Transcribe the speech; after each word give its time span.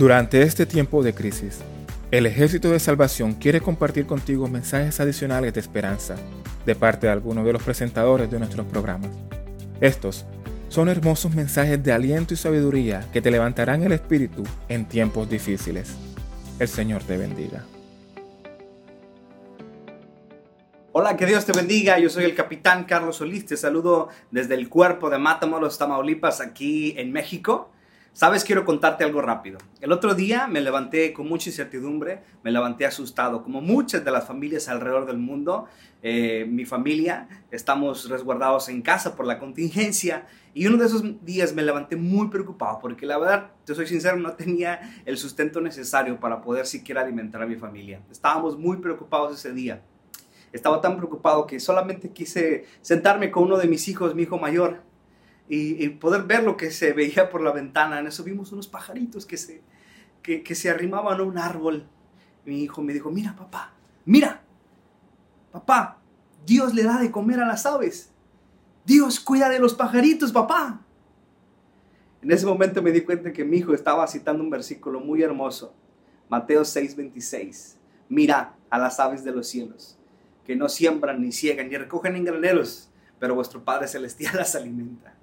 Durante 0.00 0.40
este 0.40 0.64
tiempo 0.64 1.02
de 1.02 1.12
crisis, 1.12 1.60
el 2.10 2.24
Ejército 2.24 2.70
de 2.70 2.80
Salvación 2.80 3.34
quiere 3.34 3.60
compartir 3.60 4.06
contigo 4.06 4.48
mensajes 4.48 4.98
adicionales 4.98 5.52
de 5.52 5.60
esperanza 5.60 6.16
de 6.64 6.74
parte 6.74 7.06
de 7.06 7.12
algunos 7.12 7.44
de 7.44 7.52
los 7.52 7.62
presentadores 7.62 8.30
de 8.30 8.38
nuestros 8.38 8.66
programas. 8.66 9.10
Estos 9.78 10.24
son 10.70 10.88
hermosos 10.88 11.34
mensajes 11.34 11.84
de 11.84 11.92
aliento 11.92 12.32
y 12.32 12.38
sabiduría 12.38 13.06
que 13.12 13.20
te 13.20 13.30
levantarán 13.30 13.82
el 13.82 13.92
espíritu 13.92 14.42
en 14.70 14.86
tiempos 14.86 15.28
difíciles. 15.28 15.94
El 16.58 16.68
Señor 16.68 17.02
te 17.02 17.18
bendiga. 17.18 17.66
Hola, 20.92 21.14
que 21.14 21.26
Dios 21.26 21.44
te 21.44 21.52
bendiga. 21.52 21.98
Yo 21.98 22.08
soy 22.08 22.24
el 22.24 22.34
capitán 22.34 22.84
Carlos 22.84 23.16
Solís. 23.16 23.44
Te 23.44 23.58
saludo 23.58 24.08
desde 24.30 24.54
el 24.54 24.70
cuerpo 24.70 25.10
de 25.10 25.18
Matamoros, 25.18 25.76
Tamaulipas, 25.76 26.40
aquí 26.40 26.94
en 26.96 27.12
México. 27.12 27.70
Sabes, 28.12 28.44
quiero 28.44 28.64
contarte 28.64 29.04
algo 29.04 29.22
rápido. 29.22 29.58
El 29.80 29.92
otro 29.92 30.14
día 30.14 30.48
me 30.48 30.60
levanté 30.60 31.12
con 31.12 31.28
mucha 31.28 31.48
incertidumbre, 31.48 32.22
me 32.42 32.50
levanté 32.50 32.84
asustado, 32.84 33.42
como 33.44 33.60
muchas 33.60 34.04
de 34.04 34.10
las 34.10 34.26
familias 34.26 34.68
alrededor 34.68 35.06
del 35.06 35.18
mundo. 35.18 35.66
Eh, 36.02 36.44
mi 36.48 36.64
familia, 36.64 37.28
estamos 37.52 38.08
resguardados 38.08 38.68
en 38.68 38.82
casa 38.82 39.14
por 39.14 39.26
la 39.26 39.38
contingencia 39.38 40.26
y 40.54 40.66
uno 40.66 40.76
de 40.78 40.86
esos 40.86 41.24
días 41.24 41.54
me 41.54 41.62
levanté 41.62 41.94
muy 41.94 42.28
preocupado 42.28 42.80
porque 42.80 43.06
la 43.06 43.16
verdad, 43.16 43.52
te 43.64 43.76
soy 43.76 43.86
sincero, 43.86 44.16
no 44.16 44.32
tenía 44.32 44.80
el 45.06 45.16
sustento 45.16 45.60
necesario 45.60 46.18
para 46.18 46.42
poder 46.42 46.66
siquiera 46.66 47.02
alimentar 47.02 47.42
a 47.42 47.46
mi 47.46 47.56
familia. 47.56 48.02
Estábamos 48.10 48.58
muy 48.58 48.78
preocupados 48.78 49.38
ese 49.38 49.52
día. 49.52 49.82
Estaba 50.52 50.80
tan 50.80 50.96
preocupado 50.96 51.46
que 51.46 51.60
solamente 51.60 52.10
quise 52.10 52.66
sentarme 52.80 53.30
con 53.30 53.44
uno 53.44 53.56
de 53.56 53.68
mis 53.68 53.86
hijos, 53.86 54.16
mi 54.16 54.22
hijo 54.22 54.36
mayor, 54.36 54.82
y, 55.52 55.88
poder 55.88 56.22
ver 56.22 56.44
lo 56.44 56.56
que 56.56 56.70
se 56.70 56.92
veía 56.92 57.28
por 57.28 57.40
la 57.42 57.50
ventana. 57.50 57.98
En 57.98 58.06
eso 58.06 58.22
vimos 58.22 58.52
unos 58.52 58.68
pajaritos 58.68 59.26
que 59.26 59.36
se, 59.36 59.62
que, 60.22 60.54
se 60.54 60.70
arrimaban 60.70 61.18
a 61.18 61.24
un 61.24 61.38
árbol. 61.38 61.88
Mi 62.44 62.62
hijo 62.62 62.82
me 62.82 62.92
dijo, 62.92 63.10
mira 63.10 63.34
papá, 63.34 63.72
mira, 64.04 64.42
papá, 65.50 65.98
Dios 66.46 66.72
le 66.72 66.84
da 66.84 67.00
de 67.00 67.10
comer 67.10 67.40
a 67.40 67.48
las 67.48 67.66
aves. 67.66 68.12
Dios 68.84 69.18
cuida 69.18 69.48
de 69.48 69.58
los 69.58 69.74
pajaritos, 69.74 70.30
papá. 70.30 70.82
En 72.22 72.30
ese 72.30 72.46
momento 72.46 72.80
me 72.80 72.92
di 72.92 73.00
cuenta 73.00 73.32
que 73.32 73.44
mi 73.44 73.56
hijo 73.56 73.74
estaba 73.74 74.06
citando 74.06 74.44
un 74.44 74.50
versículo 74.50 75.00
muy 75.00 75.20
hermoso. 75.20 75.74
Mateo 76.28 76.62
6:26. 76.62 77.76
Mira 78.08 78.54
a 78.70 78.78
las 78.78 79.00
aves 79.00 79.24
de 79.24 79.32
los 79.32 79.48
cielos, 79.48 79.98
que 80.44 80.54
no 80.54 80.68
siembran 80.68 81.20
ni 81.20 81.32
ciegan 81.32 81.68
ni 81.68 81.76
recogen 81.76 82.14
en 82.14 82.24
graneros, 82.24 82.88
pero 83.18 83.34
vuestro 83.34 83.64
Padre 83.64 83.88
Celestial 83.88 84.36
las 84.36 84.54
alimenta. 84.54 85.19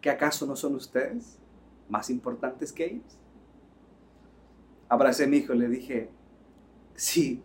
¿Que 0.00 0.10
acaso 0.10 0.46
no 0.46 0.56
son 0.56 0.74
ustedes 0.76 1.38
más 1.88 2.10
importantes 2.10 2.72
que 2.72 2.84
ellos? 2.84 3.18
Abracé 4.88 5.24
a 5.24 5.26
mi 5.26 5.38
hijo 5.38 5.54
y 5.54 5.58
le 5.58 5.68
dije, 5.68 6.10
sí, 6.94 7.42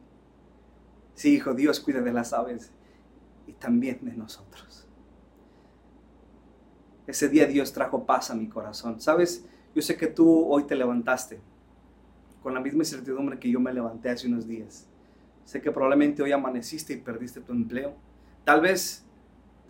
sí, 1.14 1.36
hijo, 1.36 1.54
Dios 1.54 1.80
cuida 1.80 2.02
de 2.02 2.14
las 2.14 2.34
aves 2.34 2.72
y 3.48 3.54
también 3.54 4.00
de 4.02 4.14
nosotros. 4.14 4.88
Ese 7.06 7.28
día 7.28 7.46
Dios 7.46 7.74
trajo 7.74 8.06
paz 8.06 8.32
a 8.32 8.36
mi 8.36 8.48
corazón. 8.48 9.02
Sabes, 9.02 9.46
yo 9.76 9.82
sé 9.82 9.98
que 9.98 10.08
tú 10.08 10.46
hoy 10.48 10.64
te 10.64 10.76
levantaste 10.76 11.42
con 12.42 12.54
la 12.54 12.60
misma 12.60 12.84
incertidumbre 12.84 13.40
que 13.40 13.50
yo 13.50 13.60
me 13.60 13.74
levanté 13.74 14.10
hace 14.10 14.28
unos 14.28 14.48
días. 14.48 14.88
Sé 15.46 15.62
que 15.62 15.72
probablemente 15.72 16.24
hoy 16.24 16.32
amaneciste 16.32 16.94
y 16.94 16.98
perdiste 16.98 17.42
tu 17.42 17.52
empleo. 17.52 17.96
Tal 18.46 18.62
vez 18.62 19.06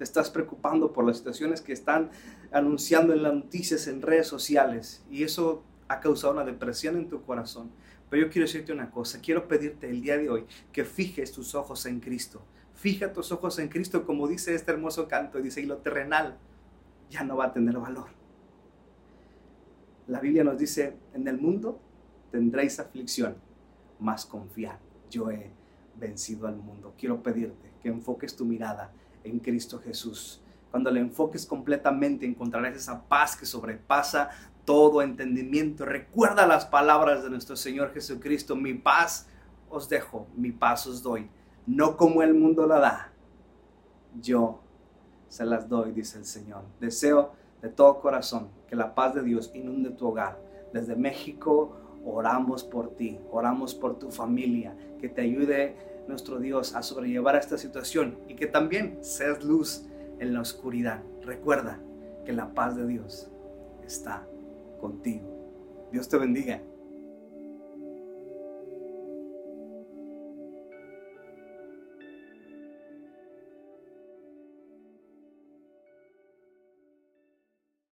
estás 0.04 0.30
preocupando 0.30 0.94
por 0.94 1.06
las 1.06 1.18
situaciones 1.18 1.62
que 1.62 1.74
están 1.74 2.12
anunciando 2.52 3.14
en 3.14 3.24
las 3.24 3.34
noticias, 3.34 3.88
en 3.88 4.02
redes 4.02 4.28
sociales, 4.28 5.04
y 5.10 5.24
eso 5.24 5.64
ha 5.88 6.00
causado 6.00 6.34
una 6.34 6.44
depresión 6.44 6.98
en 6.98 7.10
tu 7.10 7.24
corazón. 7.24 7.72
Pero 8.10 8.28
yo 8.28 8.32
quiero 8.32 8.46
decirte 8.46 8.72
una 8.72 8.92
cosa, 8.92 9.20
quiero 9.22 9.48
pedirte 9.48 9.90
el 9.90 10.02
día 10.02 10.18
de 10.18 10.30
hoy 10.30 10.46
que 10.72 10.86
fijes 10.86 11.32
tus 11.32 11.56
ojos 11.56 11.86
en 11.86 12.00
Cristo. 12.00 12.44
Fija 12.76 13.14
tus 13.14 13.32
ojos 13.32 13.60
en 13.60 13.70
Cristo, 13.70 14.06
como 14.06 14.28
dice 14.28 14.54
este 14.54 14.72
hermoso 14.72 15.08
canto, 15.08 15.42
dice, 15.42 15.62
y 15.62 15.66
lo 15.66 15.78
terrenal 15.78 16.38
ya 17.10 17.24
no 17.24 17.38
va 17.38 17.46
a 17.46 17.54
tener 17.54 17.78
valor. 17.78 18.08
La 20.08 20.20
Biblia 20.20 20.44
nos 20.44 20.58
dice, 20.58 20.98
en 21.14 21.28
el 21.28 21.40
mundo 21.40 21.80
tendréis 22.32 22.80
aflicción, 22.80 23.36
mas 24.00 24.26
confiad, 24.26 24.78
yo 25.10 25.32
he 25.32 25.50
vencido 25.96 26.48
al 26.48 26.58
mundo. 26.58 26.94
Quiero 26.98 27.24
pedirte 27.24 27.72
que 27.82 27.90
enfoques 27.90 28.36
tu 28.36 28.46
mirada 28.46 28.92
en 29.24 29.40
Cristo 29.40 29.80
Jesús. 29.80 30.42
Cuando 30.72 30.90
le 30.90 31.00
enfoques 31.00 31.46
completamente 31.46 32.26
encontrarás 32.26 32.76
esa 32.76 33.04
paz 33.04 33.36
que 33.36 33.46
sobrepasa 33.46 34.30
todo 34.66 35.02
entendimiento. 35.02 35.86
Recuerda 35.86 36.48
las 36.48 36.66
palabras 36.66 37.24
de 37.24 37.30
nuestro 37.30 37.56
Señor 37.56 37.94
Jesucristo. 37.94 38.56
Mi 38.56 38.74
paz 38.74 39.28
os 39.70 39.90
dejo, 39.90 40.28
mi 40.36 40.52
paz 40.52 40.88
os 40.88 41.04
doy. 41.04 41.30
No 41.66 41.98
como 41.98 42.24
el 42.24 42.34
mundo 42.34 42.66
la 42.66 42.80
da. 42.80 43.14
Yo 44.22 44.62
se 45.28 45.46
las 45.46 45.68
doy, 45.68 45.92
dice 45.92 46.18
el 46.18 46.26
Señor. 46.26 46.64
Deseo 46.80 47.34
de 47.62 47.70
todo 47.70 48.00
corazón 48.00 48.50
que 48.68 48.76
la 48.76 48.94
paz 48.94 49.16
de 49.16 49.24
Dios 49.24 49.52
inunde 49.54 49.90
tu 49.92 50.08
hogar. 50.08 50.40
Desde 50.74 50.96
México 50.96 51.78
oramos 52.06 52.64
por 52.64 52.96
ti, 52.96 53.20
oramos 53.32 53.74
por 53.74 53.98
tu 53.98 54.12
familia, 54.12 54.76
que 55.00 55.10
te 55.10 55.22
ayude 55.22 55.93
nuestro 56.08 56.40
Dios 56.40 56.76
a 56.76 56.84
sobrellevar 56.84 57.36
esta 57.36 57.58
situación 57.58 58.18
y 58.28 58.36
que 58.36 58.48
también 58.48 58.98
seas 59.02 59.44
luz 59.44 59.86
en 60.20 60.34
la 60.34 60.42
oscuridad. 60.42 61.04
Recuerda 61.22 61.80
que 62.26 62.34
la 62.34 62.54
paz 62.54 62.76
de 62.76 62.88
Dios 62.88 63.30
está 63.86 64.26
contigo. 64.80 65.90
Dios 65.92 66.10
te 66.10 66.18
bendiga. 66.18 66.62